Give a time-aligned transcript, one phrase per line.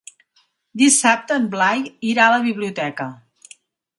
[0.81, 3.09] Dissabte en Blai irà a la biblioteca.